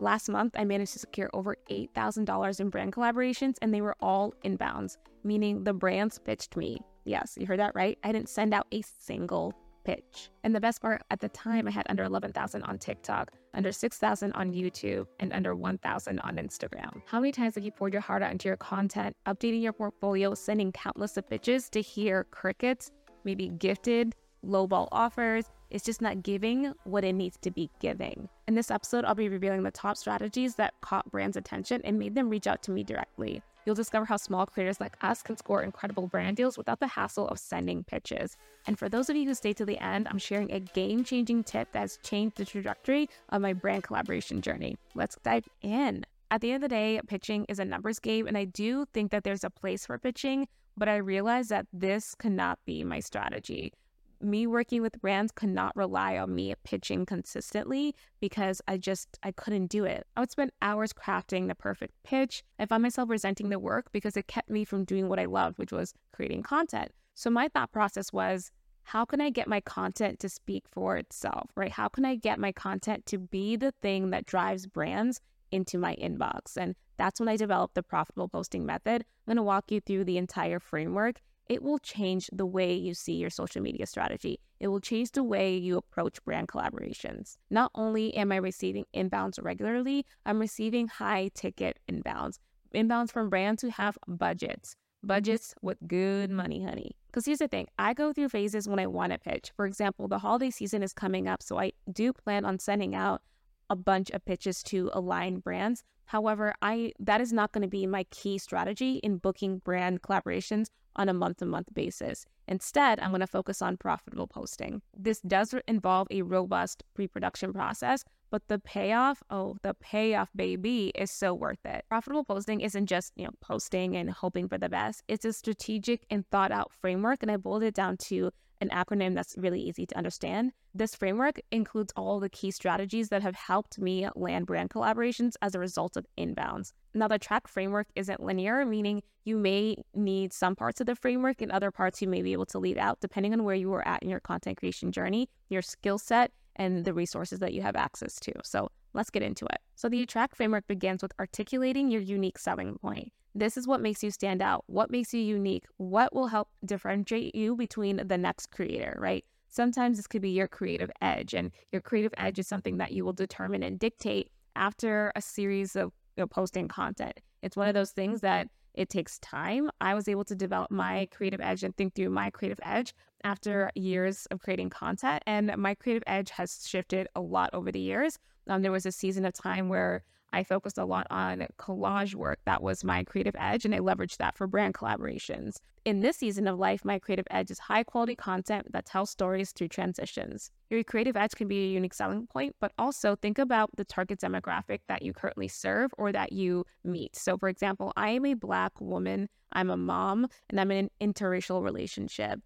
Last 0.00 0.28
month, 0.28 0.54
I 0.56 0.64
managed 0.64 0.92
to 0.92 1.00
secure 1.00 1.28
over 1.32 1.56
$8,000 1.70 2.60
in 2.60 2.70
brand 2.70 2.92
collaborations, 2.92 3.56
and 3.60 3.74
they 3.74 3.80
were 3.80 3.96
all 4.00 4.32
inbounds, 4.44 4.96
meaning 5.24 5.64
the 5.64 5.72
brands 5.72 6.20
pitched 6.20 6.56
me. 6.56 6.78
Yes, 7.04 7.36
you 7.36 7.46
heard 7.46 7.58
that 7.58 7.74
right. 7.74 7.98
I 8.04 8.12
didn't 8.12 8.28
send 8.28 8.54
out 8.54 8.68
a 8.70 8.82
single 8.82 9.54
pitch. 9.84 10.30
And 10.44 10.54
the 10.54 10.60
best 10.60 10.80
part, 10.80 11.02
at 11.10 11.18
the 11.18 11.30
time, 11.30 11.66
I 11.66 11.72
had 11.72 11.86
under 11.88 12.04
11,000 12.04 12.62
on 12.62 12.78
TikTok, 12.78 13.32
under 13.54 13.72
6,000 13.72 14.32
on 14.34 14.52
YouTube, 14.52 15.06
and 15.18 15.32
under 15.32 15.56
1,000 15.56 16.20
on 16.20 16.36
Instagram. 16.36 17.02
How 17.06 17.18
many 17.18 17.32
times 17.32 17.56
have 17.56 17.64
you 17.64 17.72
poured 17.72 17.92
your 17.92 18.02
heart 18.02 18.22
out 18.22 18.30
into 18.30 18.48
your 18.48 18.56
content, 18.56 19.16
updating 19.26 19.62
your 19.62 19.72
portfolio, 19.72 20.34
sending 20.34 20.70
countless 20.70 21.16
of 21.16 21.28
pitches 21.28 21.68
to 21.70 21.80
hear 21.80 22.24
crickets, 22.30 22.92
maybe 23.24 23.48
gifted, 23.48 24.14
lowball 24.44 24.86
offers? 24.92 25.46
It's 25.70 25.84
just 25.84 26.00
not 26.00 26.22
giving 26.22 26.72
what 26.84 27.04
it 27.04 27.12
needs 27.12 27.36
to 27.42 27.50
be 27.50 27.68
giving. 27.78 28.30
In 28.46 28.54
this 28.54 28.70
episode, 28.70 29.04
I'll 29.04 29.14
be 29.14 29.28
revealing 29.28 29.62
the 29.62 29.70
top 29.70 29.98
strategies 29.98 30.54
that 30.54 30.72
caught 30.80 31.10
brands' 31.10 31.36
attention 31.36 31.82
and 31.84 31.98
made 31.98 32.14
them 32.14 32.30
reach 32.30 32.46
out 32.46 32.62
to 32.62 32.70
me 32.70 32.82
directly. 32.82 33.42
You'll 33.66 33.74
discover 33.74 34.06
how 34.06 34.16
small 34.16 34.46
creators 34.46 34.80
like 34.80 34.96
us 35.02 35.22
can 35.22 35.36
score 35.36 35.62
incredible 35.62 36.06
brand 36.06 36.38
deals 36.38 36.56
without 36.56 36.80
the 36.80 36.86
hassle 36.86 37.28
of 37.28 37.38
sending 37.38 37.84
pitches. 37.84 38.38
And 38.66 38.78
for 38.78 38.88
those 38.88 39.10
of 39.10 39.16
you 39.16 39.26
who 39.26 39.34
stay 39.34 39.52
to 39.52 39.66
the 39.66 39.78
end, 39.78 40.08
I'm 40.08 40.16
sharing 40.16 40.50
a 40.50 40.60
game 40.60 41.04
changing 41.04 41.44
tip 41.44 41.70
that 41.72 41.80
has 41.80 41.98
changed 42.02 42.38
the 42.38 42.46
trajectory 42.46 43.10
of 43.28 43.42
my 43.42 43.52
brand 43.52 43.82
collaboration 43.82 44.40
journey. 44.40 44.78
Let's 44.94 45.18
dive 45.22 45.46
in. 45.60 46.06
At 46.30 46.40
the 46.40 46.52
end 46.52 46.64
of 46.64 46.70
the 46.70 46.74
day, 46.74 46.98
pitching 47.06 47.44
is 47.50 47.58
a 47.58 47.64
numbers 47.66 47.98
game, 47.98 48.26
and 48.26 48.38
I 48.38 48.46
do 48.46 48.86
think 48.94 49.10
that 49.10 49.24
there's 49.24 49.44
a 49.44 49.50
place 49.50 49.84
for 49.84 49.98
pitching, 49.98 50.48
but 50.78 50.88
I 50.88 50.96
realize 50.96 51.48
that 51.48 51.66
this 51.70 52.14
cannot 52.14 52.58
be 52.64 52.84
my 52.84 53.00
strategy 53.00 53.74
me 54.20 54.46
working 54.46 54.82
with 54.82 55.00
brands 55.00 55.32
could 55.32 55.48
not 55.48 55.76
rely 55.76 56.18
on 56.18 56.34
me 56.34 56.54
pitching 56.64 57.06
consistently 57.06 57.94
because 58.20 58.60
I 58.66 58.76
just 58.76 59.18
I 59.22 59.32
couldn't 59.32 59.66
do 59.66 59.84
it. 59.84 60.06
I 60.16 60.20
would 60.20 60.30
spend 60.30 60.52
hours 60.60 60.92
crafting 60.92 61.48
the 61.48 61.54
perfect 61.54 61.94
pitch. 62.04 62.42
I 62.58 62.66
found 62.66 62.82
myself 62.82 63.08
resenting 63.08 63.48
the 63.48 63.58
work 63.58 63.92
because 63.92 64.16
it 64.16 64.28
kept 64.28 64.50
me 64.50 64.64
from 64.64 64.84
doing 64.84 65.08
what 65.08 65.18
I 65.18 65.26
loved, 65.26 65.58
which 65.58 65.72
was 65.72 65.94
creating 66.12 66.42
content. 66.42 66.92
So 67.14 67.30
my 67.30 67.48
thought 67.48 67.72
process 67.72 68.12
was 68.12 68.50
how 68.84 69.04
can 69.04 69.20
I 69.20 69.28
get 69.28 69.48
my 69.48 69.60
content 69.60 70.18
to 70.20 70.28
speak 70.28 70.64
for 70.70 70.96
itself, 70.96 71.50
right? 71.56 71.70
How 71.70 71.88
can 71.88 72.04
I 72.04 72.14
get 72.14 72.38
my 72.38 72.52
content 72.52 73.04
to 73.06 73.18
be 73.18 73.54
the 73.54 73.72
thing 73.82 74.10
that 74.10 74.24
drives 74.24 74.66
brands 74.66 75.20
into 75.50 75.78
my 75.78 75.94
inbox? 75.96 76.56
And 76.56 76.74
that's 76.96 77.20
when 77.20 77.28
I 77.28 77.36
developed 77.36 77.74
the 77.74 77.82
profitable 77.82 78.28
posting 78.28 78.64
method. 78.64 79.02
I'm 79.02 79.30
going 79.34 79.36
to 79.36 79.42
walk 79.42 79.70
you 79.70 79.80
through 79.80 80.04
the 80.04 80.16
entire 80.16 80.58
framework 80.58 81.20
it 81.48 81.62
will 81.62 81.78
change 81.78 82.28
the 82.32 82.46
way 82.46 82.74
you 82.74 82.94
see 82.94 83.14
your 83.14 83.30
social 83.30 83.62
media 83.62 83.86
strategy. 83.86 84.38
It 84.60 84.68
will 84.68 84.80
change 84.80 85.12
the 85.12 85.24
way 85.24 85.56
you 85.56 85.78
approach 85.78 86.22
brand 86.24 86.48
collaborations. 86.48 87.36
Not 87.50 87.70
only 87.74 88.14
am 88.14 88.32
I 88.32 88.36
receiving 88.36 88.84
inbounds 88.94 89.42
regularly, 89.42 90.04
I'm 90.26 90.40
receiving 90.40 90.88
high 90.88 91.30
ticket 91.34 91.78
inbounds, 91.90 92.38
inbounds 92.74 93.10
from 93.10 93.30
brands 93.30 93.62
who 93.62 93.68
have 93.68 93.96
budgets, 94.06 94.70
mm-hmm. 94.70 95.08
budgets 95.08 95.54
with 95.62 95.78
good 95.86 96.30
money, 96.30 96.62
honey. 96.62 96.96
Because 97.06 97.24
here's 97.24 97.38
the 97.38 97.48
thing 97.48 97.68
I 97.78 97.94
go 97.94 98.12
through 98.12 98.28
phases 98.28 98.68
when 98.68 98.78
I 98.78 98.86
want 98.86 99.12
to 99.12 99.18
pitch. 99.18 99.52
For 99.56 99.64
example, 99.64 100.08
the 100.08 100.18
holiday 100.18 100.50
season 100.50 100.82
is 100.82 100.92
coming 100.92 101.28
up, 101.28 101.42
so 101.42 101.58
I 101.58 101.72
do 101.90 102.12
plan 102.12 102.44
on 102.44 102.58
sending 102.58 102.94
out 102.94 103.22
a 103.70 103.76
bunch 103.76 104.10
of 104.10 104.24
pitches 104.24 104.62
to 104.64 104.90
align 104.92 105.38
brands. 105.38 105.82
However, 106.06 106.54
I 106.62 106.92
that 107.00 107.20
is 107.20 107.32
not 107.32 107.52
going 107.52 107.62
to 107.62 107.68
be 107.68 107.86
my 107.86 108.04
key 108.04 108.38
strategy 108.38 108.96
in 108.96 109.18
booking 109.18 109.58
brand 109.58 110.02
collaborations 110.02 110.68
on 110.96 111.08
a 111.08 111.14
month 111.14 111.38
to 111.38 111.46
month 111.46 111.72
basis. 111.74 112.26
Instead, 112.48 112.98
I'm 112.98 113.10
going 113.10 113.20
to 113.20 113.26
focus 113.26 113.60
on 113.60 113.76
profitable 113.76 114.26
posting. 114.26 114.82
This 114.96 115.20
does 115.20 115.54
involve 115.68 116.08
a 116.10 116.22
robust 116.22 116.82
pre 116.94 117.06
production 117.06 117.52
process, 117.52 118.04
but 118.30 118.48
the 118.48 118.58
payoff, 118.58 119.22
oh, 119.30 119.56
the 119.62 119.74
payoff, 119.74 120.30
baby, 120.34 120.92
is 120.94 121.10
so 121.10 121.34
worth 121.34 121.64
it. 121.64 121.84
Profitable 121.88 122.24
posting 122.24 122.60
isn't 122.60 122.86
just, 122.86 123.12
you 123.16 123.24
know, 123.24 123.32
posting 123.40 123.96
and 123.96 124.10
hoping 124.10 124.48
for 124.48 124.58
the 124.58 124.68
best. 124.68 125.02
It's 125.08 125.24
a 125.24 125.32
strategic 125.32 126.06
and 126.10 126.26
thought 126.30 126.52
out 126.52 126.72
framework. 126.72 127.22
And 127.22 127.30
I 127.30 127.36
boiled 127.36 127.62
it 127.62 127.74
down 127.74 127.96
to 128.08 128.32
an 128.60 128.68
acronym 128.70 129.14
that's 129.14 129.36
really 129.38 129.60
easy 129.60 129.86
to 129.86 129.96
understand. 129.96 130.52
This 130.74 130.94
framework 130.94 131.40
includes 131.50 131.92
all 131.96 132.20
the 132.20 132.28
key 132.28 132.50
strategies 132.50 133.08
that 133.08 133.22
have 133.22 133.34
helped 133.34 133.78
me 133.78 134.08
land 134.14 134.46
brand 134.46 134.70
collaborations 134.70 135.32
as 135.42 135.54
a 135.54 135.58
result 135.58 135.96
of 135.96 136.06
inbounds. 136.18 136.72
Now, 136.94 137.08
the 137.08 137.16
Attract 137.16 137.48
framework 137.48 137.88
isn't 137.94 138.22
linear, 138.22 138.64
meaning 138.64 139.02
you 139.24 139.36
may 139.36 139.76
need 139.94 140.32
some 140.32 140.56
parts 140.56 140.80
of 140.80 140.86
the 140.86 140.94
framework 140.94 141.42
and 141.42 141.52
other 141.52 141.70
parts 141.70 142.00
you 142.00 142.08
may 142.08 142.22
be 142.22 142.32
able 142.32 142.46
to 142.46 142.58
leave 142.58 142.78
out 142.78 143.00
depending 143.00 143.32
on 143.32 143.44
where 143.44 143.54
you 143.54 143.72
are 143.74 143.86
at 143.86 144.02
in 144.02 144.08
your 144.08 144.20
content 144.20 144.58
creation 144.58 144.92
journey, 144.92 145.28
your 145.48 145.62
skill 145.62 145.98
set, 145.98 146.32
and 146.56 146.84
the 146.84 146.94
resources 146.94 147.38
that 147.38 147.52
you 147.52 147.62
have 147.62 147.76
access 147.76 148.18
to. 148.20 148.32
So, 148.42 148.70
let's 148.94 149.10
get 149.10 149.22
into 149.22 149.44
it. 149.46 149.60
So, 149.76 149.88
the 149.88 150.02
Attract 150.02 150.36
framework 150.36 150.66
begins 150.66 151.02
with 151.02 151.12
articulating 151.18 151.90
your 151.90 152.00
unique 152.00 152.38
selling 152.38 152.78
point. 152.78 153.12
This 153.34 153.56
is 153.56 153.66
what 153.66 153.80
makes 153.80 154.02
you 154.02 154.10
stand 154.10 154.42
out. 154.42 154.64
What 154.66 154.90
makes 154.90 155.12
you 155.14 155.20
unique? 155.20 155.64
What 155.76 156.14
will 156.14 156.28
help 156.28 156.48
differentiate 156.64 157.34
you 157.34 157.56
between 157.56 158.06
the 158.06 158.18
next 158.18 158.50
creator, 158.50 158.96
right? 158.98 159.24
Sometimes 159.48 159.96
this 159.96 160.06
could 160.06 160.22
be 160.22 160.30
your 160.30 160.48
creative 160.48 160.90
edge, 161.00 161.34
and 161.34 161.50
your 161.72 161.80
creative 161.80 162.12
edge 162.16 162.38
is 162.38 162.46
something 162.46 162.78
that 162.78 162.92
you 162.92 163.04
will 163.04 163.12
determine 163.12 163.62
and 163.62 163.78
dictate 163.78 164.30
after 164.56 165.12
a 165.16 165.22
series 165.22 165.76
of 165.76 165.92
you 166.16 166.22
know, 166.22 166.26
posting 166.26 166.68
content. 166.68 167.20
It's 167.42 167.56
one 167.56 167.68
of 167.68 167.74
those 167.74 167.92
things 167.92 168.20
that 168.20 168.48
it 168.74 168.88
takes 168.88 169.18
time. 169.20 169.70
I 169.80 169.94
was 169.94 170.08
able 170.08 170.24
to 170.24 170.34
develop 170.34 170.70
my 170.70 171.08
creative 171.10 171.40
edge 171.40 171.64
and 171.64 171.76
think 171.76 171.94
through 171.94 172.10
my 172.10 172.30
creative 172.30 172.60
edge 172.62 172.94
after 173.24 173.70
years 173.74 174.26
of 174.26 174.40
creating 174.40 174.70
content. 174.70 175.22
And 175.26 175.54
my 175.56 175.74
creative 175.74 176.04
edge 176.06 176.30
has 176.30 176.66
shifted 176.66 177.08
a 177.14 177.20
lot 177.20 177.50
over 177.52 177.72
the 177.72 177.80
years. 177.80 178.18
Um, 178.48 178.62
there 178.62 178.72
was 178.72 178.86
a 178.86 178.92
season 178.92 179.24
of 179.24 179.34
time 179.34 179.68
where 179.68 180.02
I 180.32 180.42
focused 180.44 180.78
a 180.78 180.84
lot 180.84 181.06
on 181.10 181.46
collage 181.58 182.14
work. 182.14 182.38
That 182.44 182.62
was 182.62 182.84
my 182.84 183.04
creative 183.04 183.34
edge, 183.38 183.64
and 183.64 183.74
I 183.74 183.78
leveraged 183.78 184.18
that 184.18 184.36
for 184.36 184.46
brand 184.46 184.74
collaborations. 184.74 185.56
In 185.84 186.00
this 186.00 186.18
season 186.18 186.46
of 186.46 186.58
life, 186.58 186.84
my 186.84 186.98
creative 186.98 187.26
edge 187.30 187.50
is 187.50 187.58
high 187.58 187.82
quality 187.82 188.14
content 188.14 188.70
that 188.72 188.84
tells 188.84 189.10
stories 189.10 189.52
through 189.52 189.68
transitions. 189.68 190.50
Your 190.68 190.84
creative 190.84 191.16
edge 191.16 191.32
can 191.32 191.48
be 191.48 191.64
a 191.64 191.68
unique 191.68 191.94
selling 191.94 192.26
point, 192.26 192.54
but 192.60 192.72
also 192.76 193.16
think 193.16 193.38
about 193.38 193.70
the 193.76 193.84
target 193.84 194.20
demographic 194.20 194.80
that 194.88 195.02
you 195.02 195.14
currently 195.14 195.48
serve 195.48 195.92
or 195.96 196.12
that 196.12 196.32
you 196.32 196.66
meet. 196.84 197.16
So, 197.16 197.38
for 197.38 197.48
example, 197.48 197.92
I 197.96 198.10
am 198.10 198.26
a 198.26 198.34
Black 198.34 198.78
woman, 198.80 199.28
I'm 199.52 199.70
a 199.70 199.78
mom, 199.78 200.26
and 200.50 200.60
I'm 200.60 200.70
in 200.70 200.90
an 201.00 201.12
interracial 201.14 201.62
relationship 201.62 202.40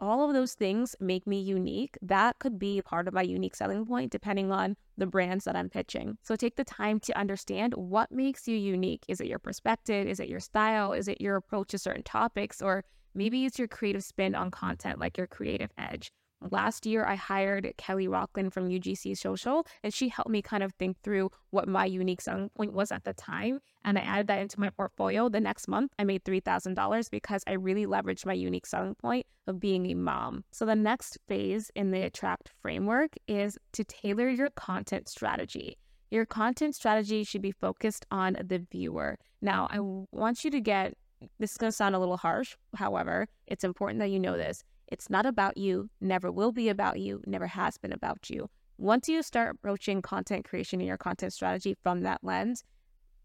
all 0.00 0.26
of 0.26 0.34
those 0.34 0.54
things 0.54 0.94
make 1.00 1.26
me 1.26 1.40
unique. 1.40 1.96
That 2.02 2.38
could 2.38 2.58
be 2.58 2.82
part 2.82 3.08
of 3.08 3.14
my 3.14 3.22
unique 3.22 3.54
selling 3.54 3.86
point 3.86 4.12
depending 4.12 4.52
on 4.52 4.76
the 4.98 5.06
brands 5.06 5.44
that 5.44 5.56
I'm 5.56 5.68
pitching. 5.68 6.18
So 6.22 6.36
take 6.36 6.56
the 6.56 6.64
time 6.64 7.00
to 7.00 7.18
understand 7.18 7.74
what 7.74 8.10
makes 8.10 8.46
you 8.48 8.56
unique. 8.56 9.04
Is 9.08 9.20
it 9.20 9.26
your 9.26 9.38
perspective? 9.38 10.06
Is 10.06 10.20
it 10.20 10.28
your 10.28 10.40
style? 10.40 10.92
Is 10.92 11.08
it 11.08 11.20
your 11.20 11.36
approach 11.36 11.68
to 11.68 11.78
certain 11.78 12.02
topics? 12.02 12.60
Or 12.60 12.84
maybe 13.14 13.44
it's 13.44 13.58
your 13.58 13.68
creative 13.68 14.04
spin 14.04 14.34
on 14.34 14.50
content, 14.50 14.98
like 14.98 15.16
your 15.16 15.26
creative 15.26 15.70
edge. 15.78 16.10
Last 16.50 16.84
year, 16.84 17.04
I 17.04 17.14
hired 17.14 17.72
Kelly 17.78 18.08
Rockland 18.08 18.52
from 18.52 18.68
UGC 18.68 19.16
Social, 19.16 19.66
and 19.82 19.92
she 19.92 20.08
helped 20.08 20.30
me 20.30 20.42
kind 20.42 20.62
of 20.62 20.72
think 20.74 21.00
through 21.02 21.30
what 21.50 21.66
my 21.66 21.86
unique 21.86 22.20
selling 22.20 22.50
point 22.50 22.72
was 22.72 22.92
at 22.92 23.04
the 23.04 23.14
time. 23.14 23.60
And 23.84 23.98
I 23.98 24.02
added 24.02 24.26
that 24.26 24.40
into 24.40 24.60
my 24.60 24.70
portfolio. 24.70 25.28
The 25.28 25.40
next 25.40 25.66
month, 25.66 25.92
I 25.98 26.04
made 26.04 26.24
$3,000 26.24 27.10
because 27.10 27.42
I 27.46 27.52
really 27.52 27.86
leveraged 27.86 28.26
my 28.26 28.34
unique 28.34 28.66
selling 28.66 28.94
point 28.96 29.26
of 29.46 29.60
being 29.60 29.86
a 29.86 29.94
mom. 29.94 30.44
So, 30.52 30.66
the 30.66 30.76
next 30.76 31.18
phase 31.26 31.70
in 31.74 31.90
the 31.90 32.02
Attract 32.02 32.50
framework 32.60 33.12
is 33.26 33.58
to 33.72 33.84
tailor 33.84 34.28
your 34.28 34.50
content 34.50 35.08
strategy. 35.08 35.78
Your 36.10 36.26
content 36.26 36.74
strategy 36.74 37.24
should 37.24 37.42
be 37.42 37.52
focused 37.52 38.06
on 38.10 38.36
the 38.44 38.64
viewer. 38.70 39.18
Now, 39.40 39.68
I 39.70 39.78
want 39.80 40.44
you 40.44 40.50
to 40.50 40.60
get 40.60 40.94
this 41.38 41.52
is 41.52 41.56
going 41.56 41.70
to 41.70 41.76
sound 41.76 41.94
a 41.94 41.98
little 41.98 42.18
harsh. 42.18 42.56
However, 42.74 43.26
it's 43.46 43.64
important 43.64 44.00
that 44.00 44.10
you 44.10 44.20
know 44.20 44.36
this 44.36 44.62
it's 44.88 45.10
not 45.10 45.26
about 45.26 45.56
you, 45.56 45.90
never 46.00 46.30
will 46.30 46.52
be 46.52 46.68
about 46.68 46.98
you, 47.00 47.22
never 47.26 47.46
has 47.46 47.76
been 47.78 47.92
about 47.92 48.30
you. 48.30 48.48
Once 48.78 49.08
you 49.08 49.22
start 49.22 49.54
approaching 49.54 50.02
content 50.02 50.44
creation 50.44 50.80
and 50.80 50.86
your 50.86 50.98
content 50.98 51.32
strategy 51.32 51.74
from 51.82 52.02
that 52.02 52.22
lens, 52.22 52.62